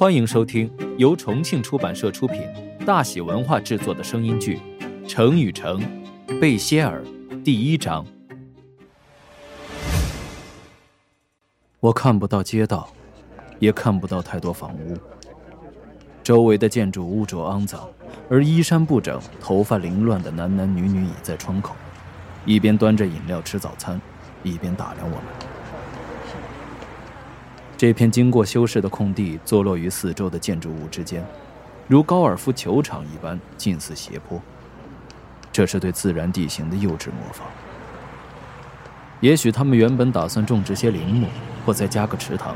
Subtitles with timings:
[0.00, 2.40] 欢迎收听由重庆出版社出品、
[2.86, 4.58] 大喜文化制作的声音剧
[5.06, 5.78] 《成与成》，
[6.40, 7.04] 贝歇尔
[7.44, 8.02] 第一章。
[11.80, 12.90] 我看不到街道，
[13.58, 14.96] 也看不到太多房屋，
[16.22, 17.86] 周围的建筑污浊肮脏，
[18.30, 21.76] 而衣衫不整、头发凌乱的男男女女倚在窗口，
[22.46, 24.00] 一边端着饮料吃早餐，
[24.42, 25.49] 一边打量我们。
[27.80, 31.24] 这片经过修饰的空地坐落于四周的建筑物之间，
[31.88, 34.38] 如高尔夫球场一般近似斜坡。
[35.50, 37.46] 这是对自然地形的幼稚模仿。
[39.20, 41.26] 也许他们原本打算种植些林木，
[41.64, 42.54] 或再加个池塘。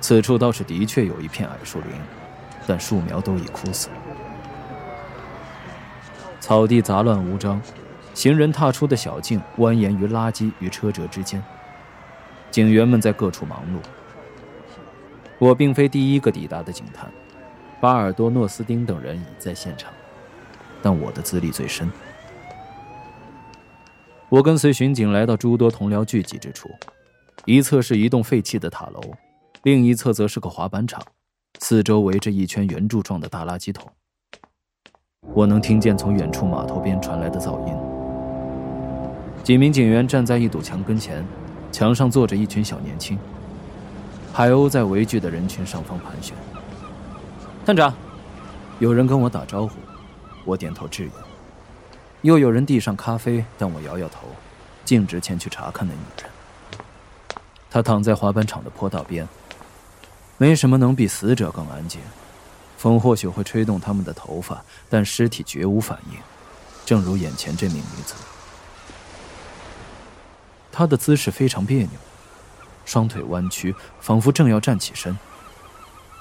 [0.00, 1.90] 此处倒是的确有一片矮树林，
[2.66, 3.88] 但树苗都已枯死。
[6.40, 7.62] 草地杂乱无章，
[8.14, 11.40] 行人踏出的小径蜿蜒于垃圾与车辙之间。
[12.50, 13.78] 警员们在各处忙碌。
[15.38, 17.10] 我并非第一个抵达的警探，
[17.80, 19.92] 巴尔多诺斯丁等人已在现场，
[20.82, 21.90] 但我的资历最深。
[24.28, 26.70] 我跟随巡警来到诸多同僚聚集之处，
[27.44, 29.00] 一侧是一栋废弃的塔楼，
[29.64, 31.02] 另一侧则是个滑板场，
[31.58, 33.86] 四周围着一圈圆柱状的大垃圾桶。
[35.32, 37.74] 我能听见从远处码头边传来的噪音。
[39.42, 41.24] 几名警员站在一堵墙跟前，
[41.70, 43.18] 墙上坐着一群小年轻。
[44.36, 46.34] 海鸥在围聚的人群上方盘旋。
[47.64, 47.94] 探长，
[48.80, 49.76] 有人跟我打招呼，
[50.44, 51.10] 我点头致意。
[52.22, 54.26] 又有人递上咖啡，但我摇摇头，
[54.84, 56.28] 径直前去查看那女人。
[57.70, 59.28] 她躺在滑板场的坡道边，
[60.36, 62.00] 没什么能比死者更安静。
[62.76, 66.18] 风或许会吹动他们的头发，但尸体绝无反应，
[66.84, 68.16] 正如眼前这名女子。
[70.72, 71.90] 她的姿势非常别扭。
[72.84, 75.16] 双腿弯曲，仿佛正要站起身。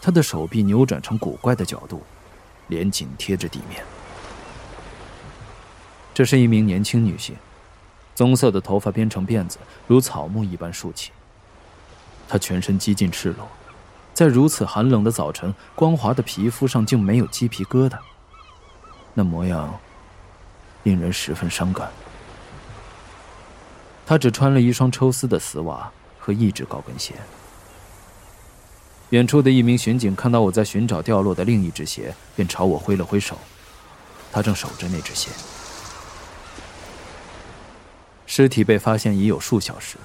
[0.01, 2.03] 他的手臂扭转成古怪的角度，
[2.67, 3.83] 脸紧贴着地面。
[6.13, 7.35] 这是一名年轻女性，
[8.13, 9.57] 棕色的头发编成辫子，
[9.87, 11.11] 如草木一般竖起。
[12.27, 13.47] 她全身几近赤裸，
[14.13, 17.97] 在如此寒冷的早晨，光滑的皮肤上竟没有鸡皮疙瘩。
[19.13, 19.79] 那模样，
[20.83, 21.89] 令人十分伤感。
[24.05, 25.91] 她只穿了一双抽丝的丝袜。
[26.23, 27.13] 和一只高跟鞋。
[29.09, 33.37] 远处的一名巡警看到我在寻找掉落的另一只鞋，便朝我挥了挥手。
[34.31, 35.29] 他正守着那只鞋。
[38.25, 39.97] 尸体被发现已有数小时。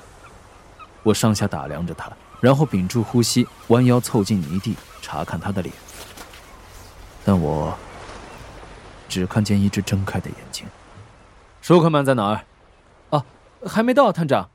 [1.05, 5.73] 我上下打量着他，然后屏住呼吸，弯腰凑近泥地查看他的脸。
[7.25, 7.79] 但我
[9.09, 10.67] 只看见一只睁开的眼睛。
[11.63, 12.45] 舒克曼在哪儿？
[13.11, 13.25] 啊，
[13.65, 14.51] 还没到，探长。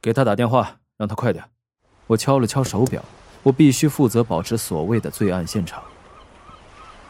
[0.00, 0.78] 给他打电话。
[1.02, 1.44] 让他快点！
[2.06, 3.04] 我敲了敲手表，
[3.42, 5.82] 我必须负责保持所谓的罪案现场。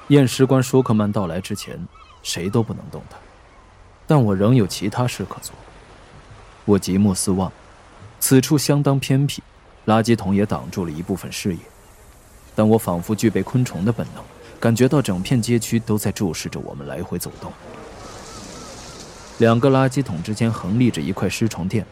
[0.08, 1.86] 验尸官舒克曼到来之前，
[2.22, 3.18] 谁都不能动他。
[4.06, 5.54] 但我仍有其他事可做。
[6.64, 7.52] 我极目四望，
[8.18, 9.42] 此处相当偏僻，
[9.84, 11.60] 垃圾桶也挡住了一部分视野。
[12.54, 14.24] 但我仿佛具备昆虫的本能，
[14.58, 17.52] 感觉到整片街区都在注视着我们来回走动。
[19.36, 21.86] 两个垃圾桶之间横立着一块尸床垫。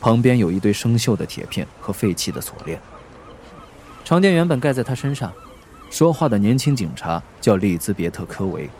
[0.00, 2.80] 旁边有一堆生锈的铁片和废弃的锁链。
[4.04, 5.32] 床垫原本盖在他身上。
[5.90, 8.70] 说话的年轻警察叫利兹别特·科维，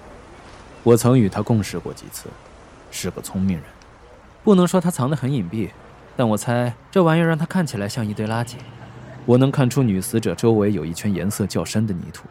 [0.85, 2.29] 我曾与他共事过几次，
[2.93, 3.65] 是个聪明人。
[4.45, 5.71] 不能说他藏得很隐蔽，
[6.17, 8.55] 但我猜这玩意儿让他看起来像一堆垃圾。
[9.27, 12.27] 我能看出女死者周围有一圈颜色较深的泥土，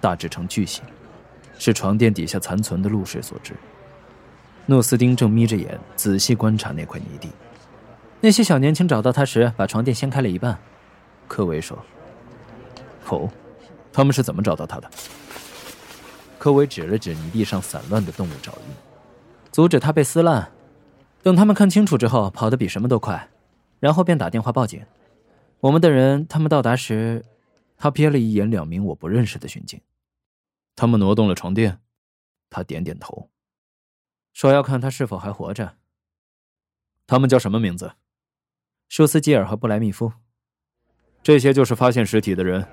[0.00, 0.82] 大致呈矩形，
[1.56, 3.54] 是床垫底下残存的露水所致。
[4.66, 7.30] 诺斯丁正眯着眼仔细观察那块泥地。
[8.20, 10.58] 那些小年轻找到他时，把床垫掀开了一半。
[11.28, 11.78] 科维说
[13.08, 13.30] ：“哦，
[13.92, 14.90] 他们是怎么找到他的？”
[16.38, 18.74] 科维指了指泥地上散乱的动物爪印，
[19.52, 20.50] 阻止他被撕烂。
[21.22, 23.28] 等他们看清楚之后，跑得比什么都快，
[23.80, 24.84] 然后便打电话报警。
[25.60, 27.24] 我们的人，他们到达时，
[27.76, 29.80] 他瞥了一眼两名我不认识的巡警。
[30.74, 31.80] 他们挪动了床垫。
[32.50, 33.28] 他点点头，
[34.32, 35.74] 说要看他是否还活着。
[37.06, 37.92] 他们叫什么名字？
[38.88, 40.10] 舒斯基尔和布莱密夫，
[41.22, 42.66] 这些就是发现尸体的人。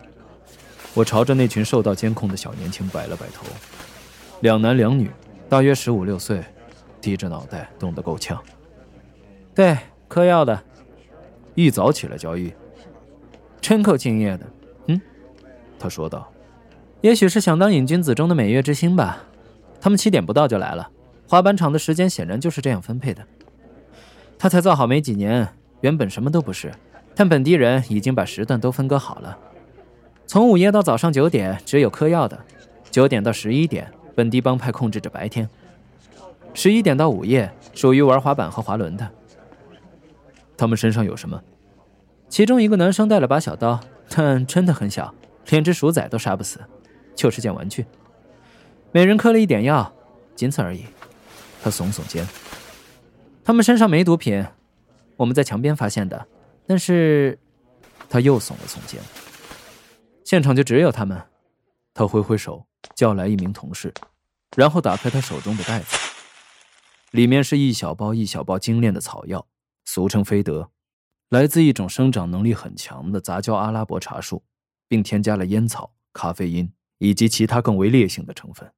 [0.94, 3.46] 我朝着那群受到监控的小年轻摆了摆头，
[4.40, 5.12] 两男两女，
[5.50, 6.42] 大约十五六岁，
[7.02, 8.42] 低着脑袋，冻得够呛。
[9.54, 9.78] 对，
[10.08, 10.64] 嗑药的，
[11.54, 12.54] 一早起来交易，
[13.60, 14.46] 真够敬业的。
[14.88, 15.02] 嗯，
[15.78, 16.32] 他说道，
[17.02, 19.22] 也许是想当瘾君子中的美月之星吧。
[19.82, 20.90] 他们七点不到就来了，
[21.28, 23.28] 滑板场的时间显然就是这样分配的。
[24.40, 25.50] 他才造好没几年。
[25.82, 26.74] 原本什么都不是，
[27.14, 29.38] 但本地人已经把时段都分割好了。
[30.28, 32.38] 从午夜到早上九点，只有嗑药的；
[32.90, 35.46] 九点到十一点，本地帮派控制着白天；
[36.54, 39.08] 十一点到午夜，属于玩滑板和滑轮的。
[40.58, 41.42] 他们身上有什么？
[42.28, 43.80] 其中一个男生带了把小刀，
[44.10, 45.14] 但真的很小，
[45.50, 46.60] 连只鼠仔都杀不死，
[47.14, 47.86] 就是件玩具。
[48.92, 49.94] 每人嗑了一点药，
[50.36, 50.86] 仅此而已。
[51.62, 52.26] 他耸耸肩。
[53.44, 54.46] 他们身上没毒品，
[55.18, 56.28] 我们在墙边发现的。
[56.68, 57.38] 但是，
[58.10, 59.00] 他又耸了耸肩。
[60.24, 61.22] 现场就只有他们。
[61.94, 63.94] 他挥挥手，叫来一名同事，
[64.58, 65.98] 然后打开他手中的袋子，
[67.12, 69.48] 里面是一小包一小包精炼的草药，
[69.86, 70.72] 俗称飞德，
[71.30, 74.44] 来自一种生长能力很强的杂交阿拉伯茶树，
[74.90, 78.70] 并添加了烟草、咖啡因以及其他更为烈性的成分，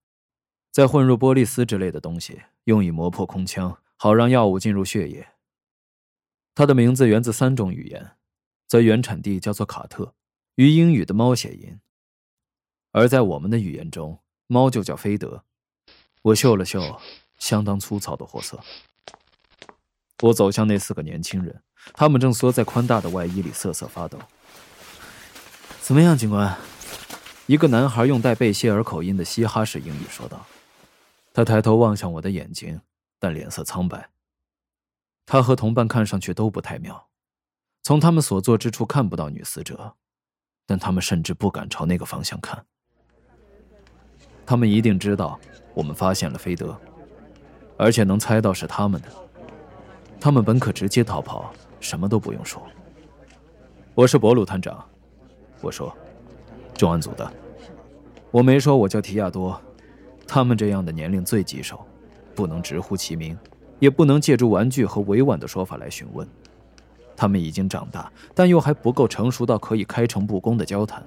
[0.72, 5.28] 再混入玻璃丝之类的东西，用以磨破空腔，好让药物进入血液。
[6.58, 8.14] 它的名字源自三种语言，
[8.66, 10.16] 在原产地叫做卡特。
[10.56, 11.80] 与英语的猫谐音，
[12.92, 14.18] 而在我们的语言中，
[14.48, 15.44] 猫就叫菲德。
[16.24, 17.00] 我嗅了嗅，
[17.38, 18.60] 相当粗糙的货色。
[20.24, 21.62] 我走向那四个年轻人，
[21.94, 24.18] 他们正缩在宽大的外衣里瑟瑟发抖。
[25.80, 26.58] 怎么样，警官？
[27.46, 30.44] 一个男孩用带贝谢尔口音的嘻哈式英语说道。
[31.36, 32.82] 他抬头望向我的眼睛，
[33.20, 34.10] 但脸色苍白。
[35.30, 37.10] 他和同伴看上去都不太妙，
[37.84, 39.94] 从他们所坐之处看不到女死者。
[40.66, 42.66] 但他们甚至不敢朝那个方向看。
[44.46, 45.40] 他们一定知道
[45.74, 46.78] 我们发现了菲德，
[47.78, 49.08] 而且能猜到是他们的。
[50.20, 52.62] 他们本可直接逃跑，什么都不用说。
[53.96, 54.84] 我是博鲁探长，
[55.62, 55.96] 我说，
[56.74, 57.32] 重案组的。
[58.32, 59.62] 我没说我叫提亚多。
[60.26, 61.86] 他们这样的年龄最棘手，
[62.36, 63.38] 不能直呼其名，
[63.80, 66.28] 也不能借助玩具和委婉的说法来询问。
[67.16, 71.04] 他们已经长大，但又还不够成熟到可以开诚布公的交谈。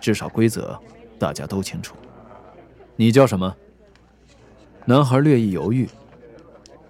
[0.00, 0.78] 至少规则
[1.18, 1.94] 大家都清楚。
[2.96, 3.54] 你叫什么？
[4.84, 5.88] 男孩略一犹豫，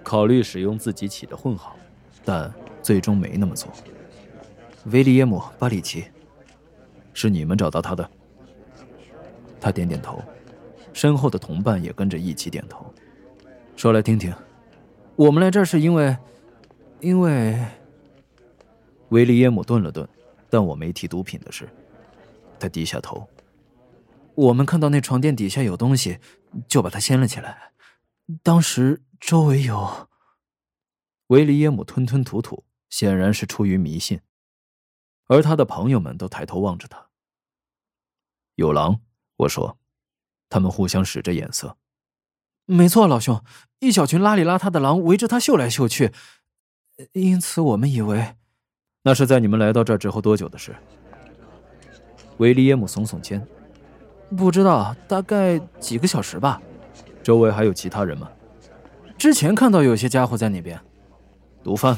[0.02, 1.76] 考虑使用自己起的混号，
[2.24, 3.72] 但最终没那么做。
[4.86, 6.04] 维利耶姆·巴里奇，
[7.12, 8.08] 是你们找到他的？
[9.60, 10.22] 他点点头，
[10.92, 12.86] 身后的同伴也跟着一起点头。
[13.74, 14.32] 说来听听。
[15.16, 16.16] 我们来这儿是因为，
[17.00, 17.58] 因为。
[19.08, 20.06] 维利耶姆顿了顿，
[20.50, 21.68] 但我没提毒品的事。
[22.58, 23.26] 他低下头。
[24.34, 26.18] 我们看到那床垫底下有东西，
[26.68, 27.72] 就把它掀了起来。
[28.42, 30.08] 当时周围有……
[31.28, 34.20] 维利耶姆吞吞吐吐，显然是出于迷信。
[35.28, 37.08] 而他的朋友们都抬头望着他。
[38.56, 39.00] 有狼，
[39.36, 39.78] 我说。
[40.48, 41.76] 他们互相使着眼色。
[42.66, 43.40] 没错，老兄，
[43.78, 46.12] 一小群邋里邋遢的狼围着他嗅来嗅去，
[47.12, 48.34] 因此我们以为。
[49.02, 50.74] 那是在你们来到这儿之后多久的事？
[52.38, 53.46] 维利耶姆耸耸肩，
[54.36, 56.60] 不知道，大概几个小时吧。
[57.22, 58.28] 周围还有其他人吗？
[59.16, 60.78] 之前看到有些家伙在那边。
[61.62, 61.96] 毒贩。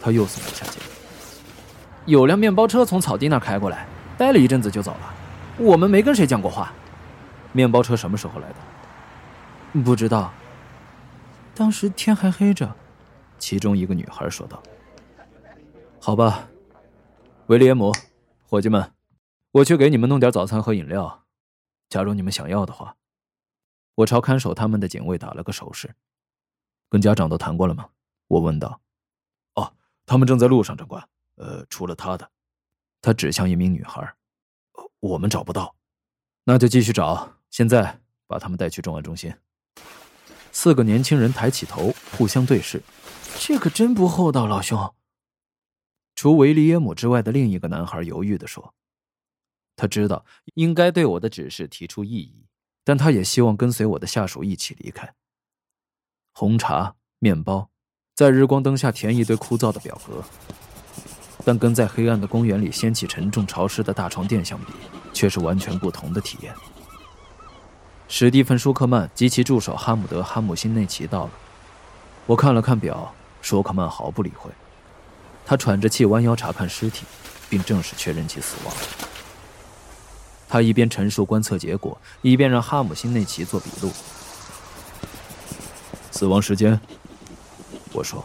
[0.00, 0.80] 他又耸了下肩。
[2.06, 3.86] 有辆面包车从草地那儿开过来，
[4.16, 5.14] 待了一阵子就走了。
[5.58, 6.72] 我们没跟谁讲过话。
[7.52, 8.54] 面包车什么时候来的？
[9.84, 10.32] 不知道。
[11.54, 12.76] 当时天还黑着。
[13.38, 14.60] 其中一个女孩说道。
[16.00, 16.48] 好吧，
[17.46, 17.92] 维利耶姆，
[18.48, 18.92] 伙计们，
[19.52, 21.24] 我去给你们弄点早餐和饮料，
[21.88, 22.96] 假如你们想要的话。
[23.94, 25.94] 我朝看守他们的警卫打了个手势。
[26.88, 27.88] 跟家长都谈过了吗？
[28.26, 28.80] 我问道。
[29.54, 29.72] 哦，
[30.04, 31.08] 他们正在路上，长官。
[31.36, 32.28] 呃，除了他的，
[33.00, 34.14] 他指向一名女孩。
[35.00, 35.76] 我们找不到，
[36.42, 37.36] 那就继续找。
[37.50, 39.32] 现在把他们带去重案中心。
[40.60, 42.82] 四个年轻人抬起头，互相对视。
[43.38, 44.92] 这可真不厚道，老兄。
[46.16, 48.74] 除维利耶姆之外的另一个男孩犹豫地说
[49.76, 52.48] ：“他知道应该对我的指示提出异议，
[52.82, 55.14] 但他也希望跟随我的下属一起离开。
[56.32, 57.70] 红茶、面包，
[58.16, 60.24] 在日光灯下填一堆枯燥的表格，
[61.44, 64.72] 但跟在黑暗的公园里掀起沉重潮湿的大床垫相比，
[65.12, 66.52] 却是完全不同的体验。”
[68.10, 71.30] 史蒂芬·舒克曼及其助手哈姆德·哈姆辛内奇到了。
[72.24, 74.50] 我看了看表，舒克曼毫不理会。
[75.44, 77.04] 他喘着气，弯腰查看尸体，
[77.50, 78.74] 并正式确认其死亡。
[80.48, 83.92] 他一边陈述观测结果，一边让哈姆辛内奇做笔录。
[86.10, 86.80] 死亡时间，
[87.92, 88.24] 我说，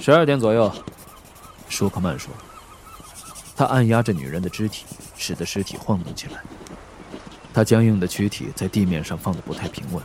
[0.00, 0.70] 十二点左右。
[1.68, 2.32] 舒克曼说。
[3.54, 4.84] 他按压着女人的肢体，
[5.16, 6.42] 使得尸体晃动起来。
[7.58, 10.00] 他僵硬的躯体在地面上放得不太平稳，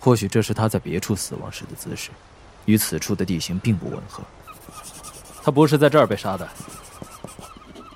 [0.00, 2.10] 或许这是他在别处死亡时的姿势，
[2.64, 4.24] 与此处的地形并不吻合。
[5.40, 6.48] 他不是在这儿被杀的。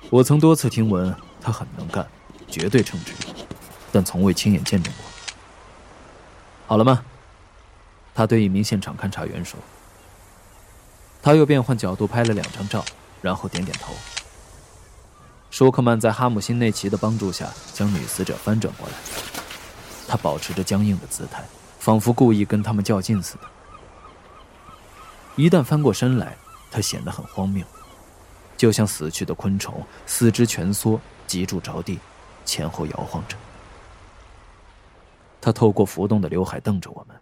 [0.09, 2.07] 我曾多次听闻他很能干，
[2.47, 3.11] 绝对称职，
[3.91, 5.03] 但从未亲眼见证过。
[6.65, 7.03] 好了吗？
[8.15, 9.59] 他对一名现场勘查员说。
[11.21, 12.85] 他又变换角度拍了两张照，
[13.21, 13.93] 然后点点头。
[15.53, 18.95] 舒克曼在哈姆辛内奇的帮助下将女死者翻转过来，
[20.07, 21.45] 他保持着僵硬的姿态，
[21.77, 23.41] 仿佛故意跟他们较劲似的。
[25.35, 26.35] 一旦翻过身来，
[26.71, 27.63] 他显得很荒谬，
[28.57, 31.99] 就像死去的昆虫，四肢蜷缩，脊柱着地，
[32.43, 33.37] 前后摇晃着。
[35.39, 37.15] 他透过浮动的刘海瞪着我们，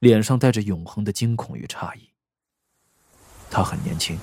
[0.00, 2.08] 脸上带着永恒的惊恐与诧异。
[3.48, 4.18] 他很年轻，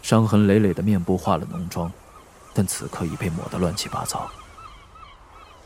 [0.00, 1.92] 伤痕累累的面部化了浓妆，
[2.52, 4.30] 但此刻已被抹得乱七八糟。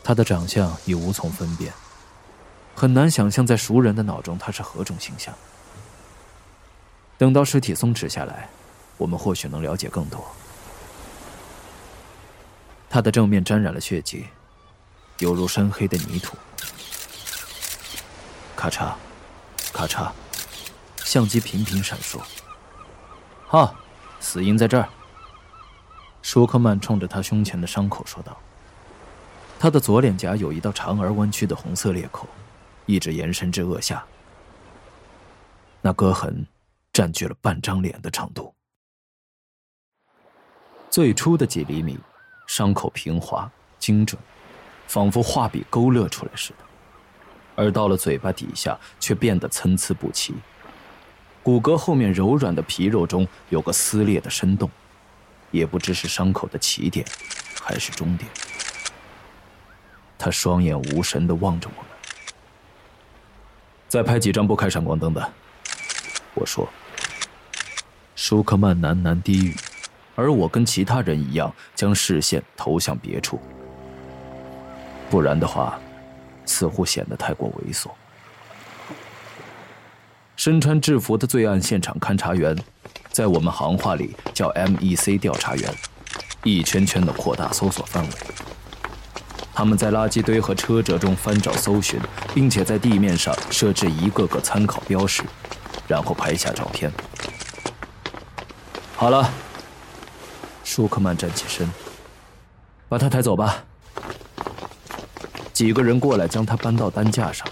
[0.03, 1.73] 他的长相已无从分辨，
[2.75, 5.35] 很难想象在熟人的脑中他是何种形象。
[7.17, 8.51] 等到尸体松弛下来，
[8.99, 10.23] 我们或许能了解更多。
[12.91, 14.27] 他的正面沾染了血迹，
[15.19, 16.37] 犹如深黑的泥土。
[18.55, 18.93] 咔嚓，
[19.73, 20.11] 咔嚓，
[20.99, 22.21] 相机频频闪烁。
[23.51, 23.75] 啊，
[24.21, 24.89] 死因在这儿。
[26.25, 28.35] 舒克曼冲着他胸前的伤口说道
[29.61, 32.27] ：“他的左脸颊有一道长而弯曲的红色裂口，
[32.87, 34.03] 一直延伸至额下。
[35.83, 36.47] 那割痕
[36.95, 38.55] 占据了半张脸的长度。
[40.89, 41.99] 最初的几厘米，
[42.47, 44.19] 伤口平滑精准，
[44.87, 46.65] 仿佛画笔勾勒出来似的；
[47.55, 50.35] 而到了嘴巴底下，却变得参差不齐。”
[51.45, 54.71] 骨骼后面柔软的皮肉中有个撕裂的深洞，
[55.55, 57.07] 也不知是伤口的起点，
[57.63, 58.29] 还是终点。
[60.19, 61.91] 他双眼无神的望着我们。
[63.89, 65.33] 再拍几张不开闪光灯的，
[66.35, 66.69] 我说。
[68.17, 69.55] 舒克曼喃喃低语，
[70.17, 73.41] 而我跟其他人一样，将视线投向别处。
[75.11, 75.79] 不然的话，
[76.47, 77.91] 似乎显得太过猥琐。
[80.37, 82.57] 身穿制服的罪案现场勘查员，
[83.15, 85.73] 在我们行话里叫 MEC 调查员，
[86.43, 88.11] 一圈圈的扩大搜索范围。
[89.55, 92.01] 他们在垃圾堆和车辙中翻找搜寻，
[92.35, 95.23] 并且在地面上设置一个个参考标识，
[95.87, 96.91] 然后拍下照片。
[98.97, 99.31] 好了，
[100.65, 101.71] 舒克曼站起身，
[102.89, 103.63] 把他抬走吧。
[105.53, 107.47] 几个人过来将他搬到担架上。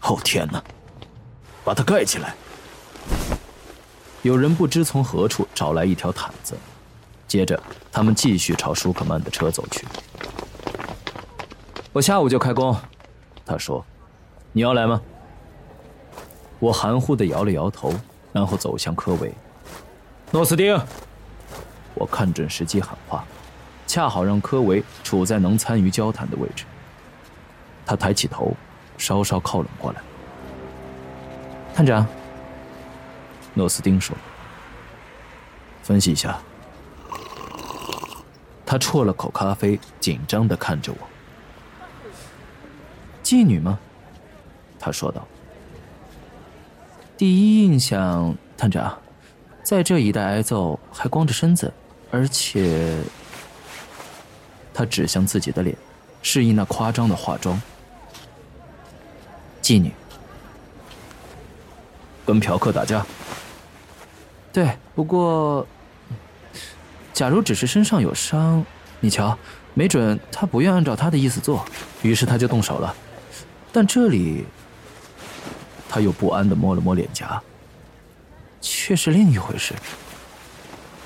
[0.00, 0.64] 哦天哪！
[1.62, 2.34] 把他盖起来。
[4.22, 6.54] 有人不知从何处找来一条毯子，
[7.26, 7.60] 接着
[7.90, 9.86] 他们继续朝舒克曼的车走去。
[11.92, 12.76] 我下午就开工，
[13.46, 13.84] 他说
[14.52, 15.00] ：“你要来吗？”
[16.60, 17.94] 我含糊的摇了摇头，
[18.30, 19.32] 然后走向科维。
[20.30, 20.78] 诺斯丁，
[21.94, 23.24] 我看准时机喊话，
[23.86, 26.64] 恰好让科维处在能参与交谈的位置。
[27.86, 28.54] 他抬起头，
[28.98, 30.00] 稍稍靠拢过来。
[31.74, 32.06] 探长，
[33.54, 34.16] 诺斯丁说
[35.82, 36.38] ：“分析一下。”
[38.64, 40.98] 他啜了口咖啡，紧张的看着我。
[43.22, 43.78] 妓女吗？
[44.78, 45.26] 他说道。
[47.16, 48.98] 第一印象，探长，
[49.62, 51.72] 在这一带挨揍还光着身子，
[52.10, 52.98] 而且……
[54.72, 55.76] 他指向自己的脸，
[56.22, 57.60] 示意那夸张的化妆。
[59.60, 59.92] 妓女。
[62.30, 63.04] 跟嫖客打架。
[64.52, 65.66] 对，不过，
[67.12, 68.64] 假如只是身上有伤，
[69.00, 69.36] 你瞧，
[69.74, 71.64] 没准他不愿按照他的意思做，
[72.02, 72.94] 于是他就动手了。
[73.72, 74.44] 但这里，
[75.88, 77.42] 他又不安的摸了摸脸颊，
[78.60, 79.74] 却是另一回事。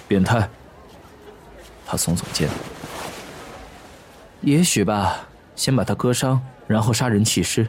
[0.06, 0.46] 变态。
[1.86, 2.48] 他耸耸肩。
[4.42, 5.26] 也许吧，
[5.56, 7.66] 先把他割伤，然后杀人弃尸，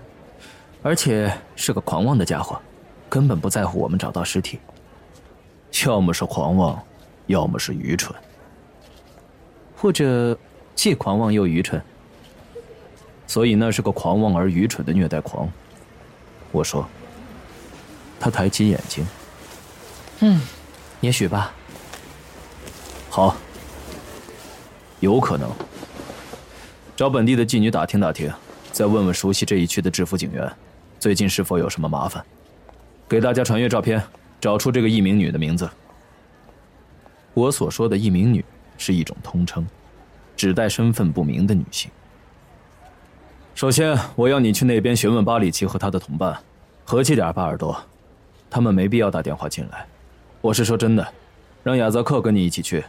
[0.83, 2.61] 而且是个狂妄的家伙。
[3.09, 4.59] 根本不在乎我们找到尸体，
[5.85, 6.81] 要么是狂妄，
[7.27, 8.15] 要么是愚蠢，
[9.75, 10.37] 或者
[10.75, 11.81] 既狂妄又愚蠢。
[13.27, 15.49] 所以那是个狂妄而愚蠢的虐待狂。
[16.51, 16.87] 我说。
[18.17, 19.05] 他抬起眼睛。
[20.21, 20.41] 嗯，
[21.01, 21.53] 也许吧。
[23.09, 23.35] 好，
[25.01, 25.51] 有可能。
[26.95, 28.31] 找本地的妓女打听打听，
[28.71, 30.51] 再问问熟悉这一区的制服警员，
[30.97, 32.25] 最近是否有什么麻烦。
[33.07, 34.01] 给大家传阅照片，
[34.41, 35.69] 找出这个一名女的名字。
[37.35, 38.43] 我所说的一名女
[38.77, 39.65] 是一种通称，
[40.35, 41.91] 指代身份不明的女性。
[43.53, 46.37] 首先，我要你去那边询问巴里奇和他的同伴，
[46.83, 47.79] 和气点，巴尔多，
[48.49, 49.85] 他们没必要打电话进来。
[50.41, 51.07] 我是说真的，
[51.63, 52.83] 让亚泽克跟你一起去。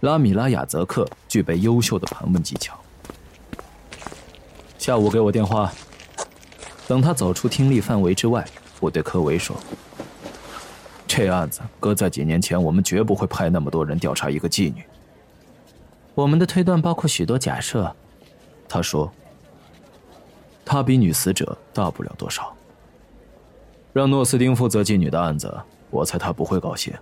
[0.00, 2.76] 拉米拉亚泽克具备优秀的盘问技巧。
[4.76, 5.72] 下午给我电话。
[6.88, 8.44] 等他走出听力范围之外，
[8.82, 9.56] 我对科维说
[11.06, 14.82] ：“这案子搁在几年前，我们绝不会派那么多人调查一个妓女。
[16.16, 17.94] 我们的推断包括许多假设。”
[18.68, 19.08] 他说
[20.66, 22.52] ：“他比女死者大不了多少。
[23.92, 25.56] 让诺斯丁负责妓女的案子，
[25.88, 26.92] 我猜他不会高兴。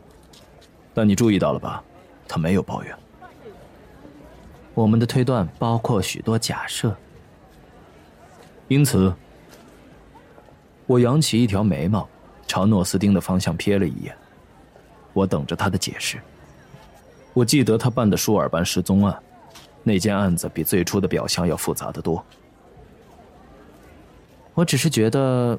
[0.92, 1.82] 但你注意到了吧？
[2.28, 2.94] 他没有抱怨。
[4.74, 6.94] 我们的推断包括许多假设。”
[8.68, 9.14] 因此，
[10.90, 12.08] 我扬起一条眉毛，
[12.48, 14.12] 朝诺斯丁的方向瞥了一眼。
[15.12, 16.20] 我等着他的解释。
[17.32, 19.16] 我记得他办的舒尔班失踪案，
[19.84, 22.20] 那件案子比最初的表象要复杂的多。
[24.52, 25.56] 我只是觉得，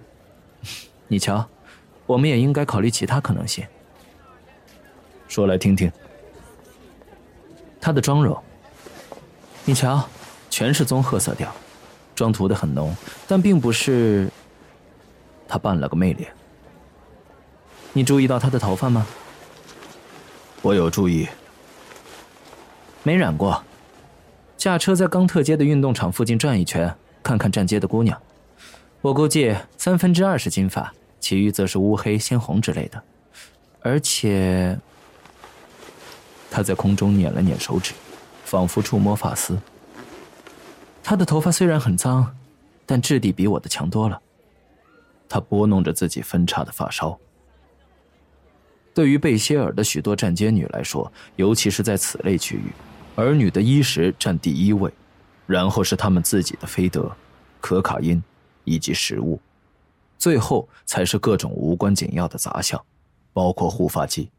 [1.07, 1.47] 你瞧，
[2.05, 3.65] 我们也应该考虑其他可能性。
[5.29, 5.89] 说来听听。
[7.79, 8.38] 他的妆容，
[9.63, 10.05] 你瞧，
[10.50, 11.50] 全是棕褐色调。
[12.13, 12.93] 妆涂的很浓，
[13.29, 14.29] 但并不是。
[15.51, 16.31] 他扮了个媚脸。
[17.91, 19.05] 你注意到他的头发吗？
[20.62, 21.27] 我有注意。
[23.03, 23.62] 没染过。
[24.55, 28.17] 驾车在冈特街的运动场附近转一圈，看看站街的姑娘。
[29.01, 33.03] 我估计三分之二是金发，其余则是乌黑、鲜红之类的。
[33.81, 34.79] 而且，
[36.50, 37.93] 他在空中捻了捻手指，
[38.46, 39.60] 仿佛触摸发丝。
[41.03, 42.34] 他的头发虽然很脏，
[42.86, 44.22] 但质地比我的强多了。
[45.31, 47.17] 他拨弄着自己分叉的发梢。
[48.93, 52.65] 对于贝歇尔的许多站街女来说，尤其是在此类区域，
[53.15, 54.91] 儿女的衣食占第一位，
[55.47, 57.09] 然后是他们自己的菲德、
[57.61, 58.21] 可卡因
[58.65, 59.39] 以及食物，
[60.17, 62.83] 最后才是各种无关紧要的杂项，
[63.31, 64.29] 包括护发剂。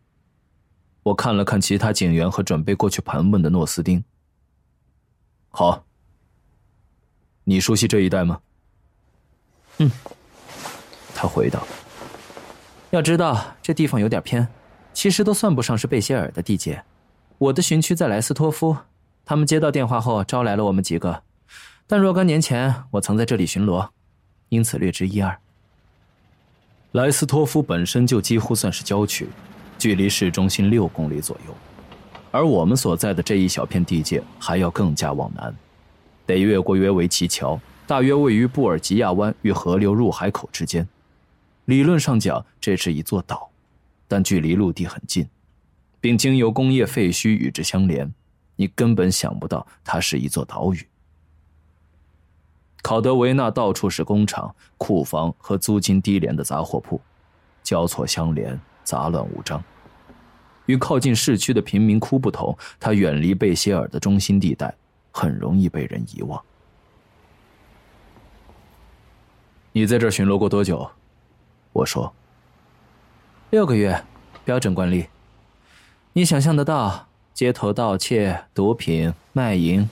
[1.03, 4.05] 我看了看其他警员和准备过去盘问的诺斯丁。
[5.49, 5.85] 好。
[7.45, 8.41] 你熟悉这一带吗？
[9.79, 9.91] 嗯，
[11.23, 11.65] 他回道。
[12.91, 14.47] 要知道，这地方有点偏，
[14.93, 16.83] 其实都算不上是贝歇尔的地界。
[17.39, 18.77] 我的巡区在莱斯托夫，
[19.25, 21.23] 他们接到电话后招来了我们几个。
[21.87, 23.89] 但若干年前，我曾在这里巡逻，
[24.49, 25.39] 因此略知一二。
[26.91, 29.29] 莱斯托夫本身就几乎算是郊区，
[29.79, 31.55] 距离市中心六公里左右，
[32.33, 35.55] 而我们所在的这一小片地界还要更加往南。
[36.27, 40.87] 得越过约维奇桥，大约位于布尔吉亚湾与河流入海口之间。
[41.67, 43.51] 理论上讲，这是一座岛，
[44.09, 45.29] 但距离陆地很近，
[46.01, 48.13] 并经由工业废墟与之相连，
[48.57, 50.87] 你根本想不到它是一座岛屿。
[52.83, 57.01] 考德维纳到处是工厂、库房和租金低廉的杂货铺，
[57.63, 59.63] 交错相连，杂乱无章。
[60.67, 64.75] 与靠近市区的贫民窟不同，它远离贝歇尔的中心地带。
[65.15, 66.43] 很容易被人遗忘。
[69.73, 70.91] 你在这儿巡逻过多久？
[71.73, 72.15] 我说。
[73.51, 74.05] 六个月，
[74.45, 75.09] 标准惯例。
[76.13, 79.89] 你想象得到，街头盗窃、毒品、卖淫，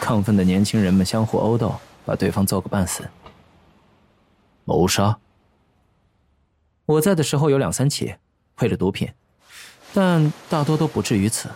[0.00, 3.08] 亢奋的年轻人们相互殴斗，把对方揍个半死。
[4.64, 5.18] 谋杀。
[6.86, 8.16] 我在的时候有两三起，
[8.60, 9.12] 为了毒品，
[9.92, 11.48] 但大多都不至于此。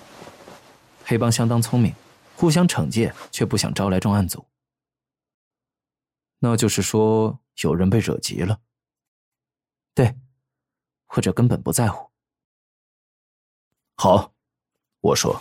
[1.05, 1.95] 黑帮相当聪明。
[2.37, 4.45] 互相惩戒，却不想招来重案组。
[6.41, 8.59] 那就是说，有人被惹急了。
[9.95, 10.17] 对，
[11.07, 12.11] 或者根本不在乎。
[13.97, 14.35] 好，
[15.01, 15.41] 我说，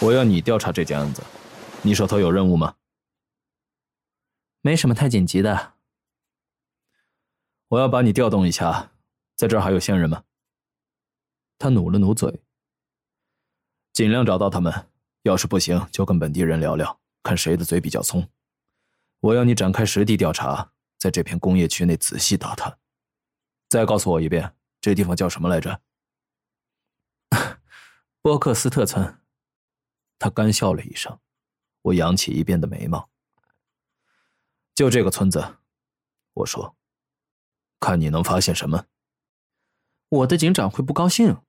[0.00, 1.22] 我要你调查这件案子。
[1.82, 2.76] 你手头有任务吗？
[4.60, 5.72] 没什么太紧急的。
[7.68, 8.92] 我要把你调动一下，
[9.36, 10.24] 在这儿还有线人吗？
[11.58, 12.42] 他努了努嘴。
[13.92, 14.88] 尽量找到他们。
[15.22, 18.26] 要是不行，就跟本地人聊聊，看谁的嘴比较聪。
[19.20, 22.78] 我要你展开实地调查，在这片工业区内仔细打探。
[23.70, 25.80] 再告诉我一遍，这地方叫什么来着？
[28.20, 29.22] 波克斯特村。
[30.18, 31.18] 他干笑了一声。
[31.82, 33.08] 我扬起一边的眉毛。
[34.74, 35.58] 就这个村子，
[36.34, 36.76] 我说。
[37.78, 38.86] 看你能发现什么。
[40.08, 41.40] 我的警长会不高兴。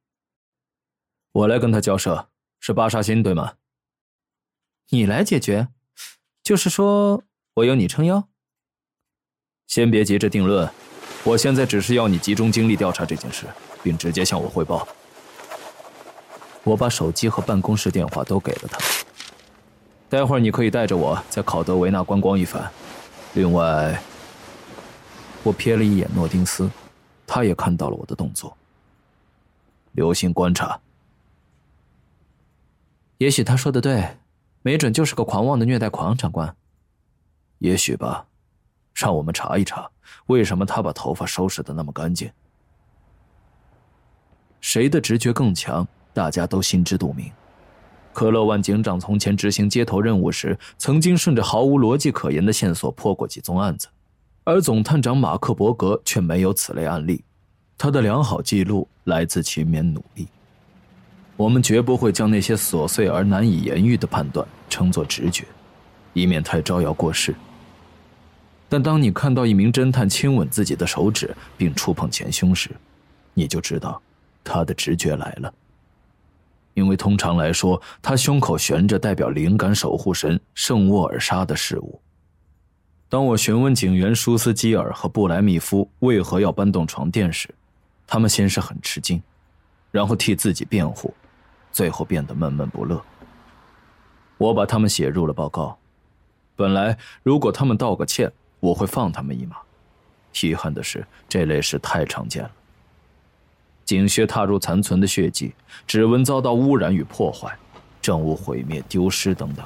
[1.32, 3.58] 我来跟他交涉，是巴沙辛对吗？
[4.90, 5.70] 你来解决，
[6.44, 7.24] 就是说
[7.56, 8.30] 我有你撑腰。
[9.66, 10.72] 先别急着定论，
[11.24, 13.46] 我现在只是要你集中精力调查这件事，
[13.84, 14.88] 并直接向我汇报。
[16.64, 18.80] 我把手机和办公室电话都给了他。
[20.10, 22.70] 待会儿你可以带着我在考德维纳观光一番。
[23.34, 24.02] 另外，
[25.44, 26.70] 我瞥了一眼诺丁斯，
[27.26, 28.56] 他也看到了我的动作。
[29.94, 30.80] 留心观察。
[33.20, 34.18] 也许他说的对，
[34.64, 36.56] 没准就是个狂妄的虐待狂，长官。
[37.60, 38.26] 也许吧，
[38.94, 39.90] 让我们查一查，
[40.28, 42.30] 为什么他把头发收拾的那么干净。
[44.60, 47.32] 谁的直觉更强，大家都心知肚明。
[48.14, 53.88] 科勒万警长从前执行接头任务时，曾经顺着毫无逻辑可言的线索破过几宗案子，
[54.44, 57.24] 而总探长马克伯格却没有此类案例。
[57.78, 60.28] 他的良好记录来自勤勉努力。
[61.38, 65.46] 我们绝不会将那些琐碎而难以言喻的判断称作直觉，
[66.14, 67.34] 以免太招摇过市。
[68.72, 72.70] 但当你看到一名侦探亲吻自己的手指并触碰前胸时，
[73.34, 74.02] 你就知道
[74.46, 75.54] 他的直觉来了。
[76.74, 82.00] 因为通常来说，他胸口悬着代表灵感守护神圣沃尔莎的事物。
[83.10, 87.54] 当我询问警员舒斯基尔和布莱密夫为何要搬动床垫时，
[88.08, 89.22] 他们先是很吃惊，
[89.92, 91.14] 然后替自己辩护，
[91.74, 93.04] 最后变得闷闷不乐。
[94.38, 95.78] 我把他们写入了报告。
[96.56, 99.58] 本来，如果他们道个歉，我会放他们一马。
[100.42, 102.52] 遗憾的是，这类事太常见了。
[103.84, 105.54] 警靴踏入残存的血迹，
[105.86, 107.54] 指纹遭到污染与破坏，
[108.02, 109.66] 证物毁灭、丢失等等。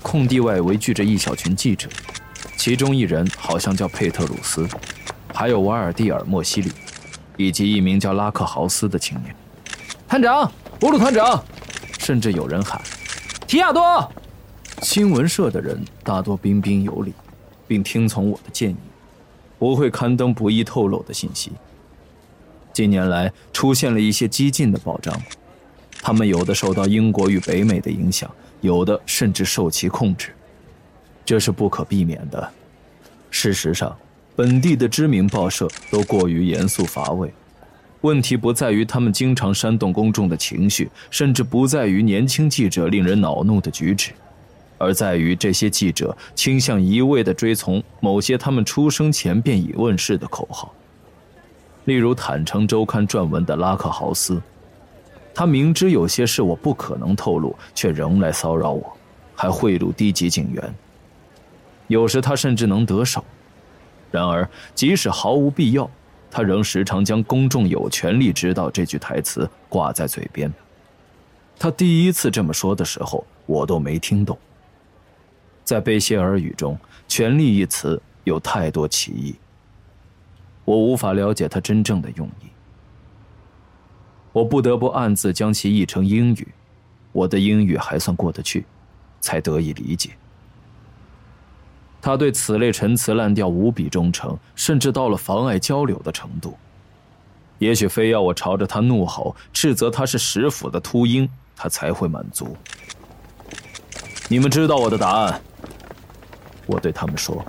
[0.00, 1.88] 空地外围聚着一小群记者，
[2.56, 4.68] 其中一人好像叫佩特鲁斯，
[5.34, 6.70] 还有瓦尔蒂尔·莫西里，
[7.36, 9.34] 以及一名叫拉克豪斯的青年。
[10.06, 11.42] 探长，布鲁探长，
[11.98, 12.80] 甚至有人喊
[13.48, 14.12] ：“提亚多！”
[14.82, 17.12] 新闻社的人大多彬彬有礼。
[17.72, 18.76] 并听从我的建议，
[19.58, 21.52] 不会刊登不易透露的信息。
[22.70, 25.18] 近年来出现了一些激进的报章，
[26.02, 28.30] 他们有的受到英国与北美的影响，
[28.60, 30.34] 有的甚至受其控制，
[31.24, 32.46] 这是不可避免的。
[33.30, 33.96] 事实上，
[34.36, 37.32] 本地的知名报社都过于严肃乏味。
[38.02, 44.10] 问题不在于他们经常煽动公众的情绪，甚至不在于年轻记者令人恼怒的举止。
[44.82, 50.74] 而在于这些记者倾向一味地追从某些他们出生前便已问世的口号，
[51.84, 54.42] 例如《坦诚周刊》撰文的拉克豪斯，
[55.32, 58.92] 他明知有些事我不可能透露，却仍来骚扰我，
[59.36, 60.74] 还贿赂低级警员。
[61.86, 63.24] 有时他甚至能得手，
[64.10, 65.88] 然而即使毫无必要，
[66.28, 70.52] 他仍时常将“公众有权利知道”这句台词挂在嘴边。
[71.56, 74.36] 他第一次这么说的时候，我都没听懂。
[75.64, 79.34] 在贝歇尔语中，“权力”一词有太多歧义，
[80.64, 82.46] 我无法了解它真正的用意。
[84.32, 86.48] 我不得不暗自将其译成英语，
[87.12, 88.64] 我的英语还算过得去，
[89.20, 90.10] 才得以理解。
[92.00, 96.56] 他对此类陈词滥调无比忠诚，甚至到了妨碍交流的程度。
[97.58, 102.56] 也许非要我朝着他怒吼，斥责他是石府的秃鹰，他才会满足。
[104.28, 105.40] 你们知道我的答案。
[106.72, 107.44] 我对他们说：“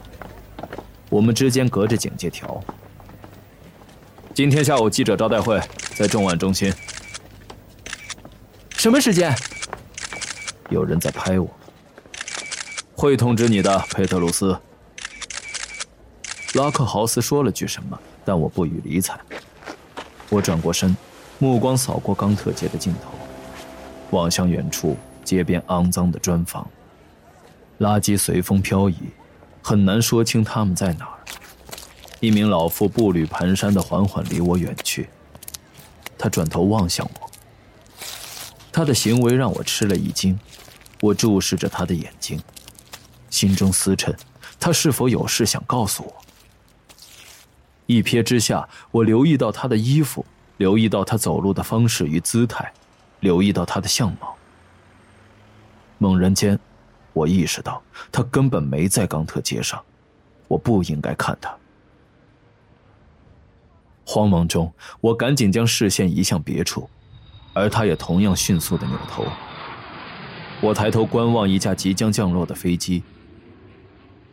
[1.09, 2.61] 我们之间隔着警戒条。
[4.33, 5.61] 今天下午记者招待会
[5.95, 6.73] 在重案中心。
[8.71, 9.33] 什么时间？
[10.69, 11.49] 有人在拍我。
[12.95, 14.59] 会通知你的，佩特鲁斯。”
[16.55, 19.17] 拉克豪斯说了句什么，但我不予理睬。
[20.29, 20.95] 我转过身，
[21.39, 23.11] 目光扫过冈特街的尽头，
[24.11, 26.67] 望向远处街边肮脏的砖房。
[27.83, 28.95] 垃圾随风飘移，
[29.61, 31.19] 很难说清他们在哪儿。
[32.21, 35.09] 一名老妇步履蹒跚的缓缓离我远去，
[36.17, 37.29] 她转头望向我。
[38.71, 40.39] 她的行为让我吃了一惊，
[41.01, 42.41] 我注视着他的眼睛，
[43.29, 44.15] 心中思忖：
[44.57, 46.13] 他是否有事想告诉我？
[47.85, 52.71] 一瞥之下，我留意到他的衣服，留意到他走路的方式与姿态，
[53.19, 54.37] 留意到他的相貌。
[55.97, 56.57] 猛然间。
[57.13, 59.81] 我意识到他根本没在冈特街上，
[60.47, 61.55] 我不应该看他。
[64.05, 66.89] 慌忙中，我赶紧将视线移向别处，
[67.53, 69.25] 而他也同样迅速的扭头。
[70.59, 73.03] 我抬头观望一架即将降落的飞机。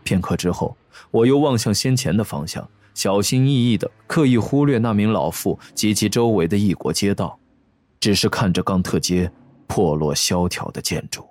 [0.02, 0.76] 片刻之后，
[1.12, 7.38] 我又望向先前的方向，小心翼翼的刻意忽略那名老妇及其周围的异国街道，
[8.00, 9.30] 只是看着冈特街
[9.68, 11.29] 破落萧条的建筑。